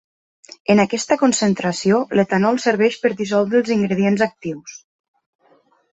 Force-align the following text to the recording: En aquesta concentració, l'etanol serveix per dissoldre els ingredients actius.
En 0.73 0.79
aquesta 0.83 1.17
concentració, 1.23 2.01
l'etanol 2.19 2.59
serveix 2.65 2.99
per 3.05 3.13
dissoldre 3.21 3.61
els 3.63 3.73
ingredients 3.79 4.29
actius. 4.31 4.79